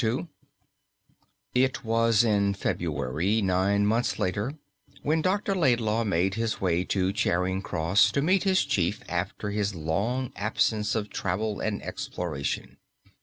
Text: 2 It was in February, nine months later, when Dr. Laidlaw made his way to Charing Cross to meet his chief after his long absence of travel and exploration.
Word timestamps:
2 0.03 0.27
It 1.53 1.83
was 1.83 2.23
in 2.23 2.55
February, 2.55 3.39
nine 3.39 3.85
months 3.85 4.17
later, 4.17 4.53
when 5.03 5.21
Dr. 5.21 5.53
Laidlaw 5.53 6.03
made 6.05 6.33
his 6.33 6.59
way 6.59 6.83
to 6.85 7.13
Charing 7.13 7.61
Cross 7.61 8.11
to 8.13 8.23
meet 8.23 8.41
his 8.41 8.65
chief 8.65 9.03
after 9.07 9.51
his 9.51 9.75
long 9.75 10.33
absence 10.35 10.95
of 10.95 11.11
travel 11.11 11.59
and 11.59 11.83
exploration. 11.83 12.77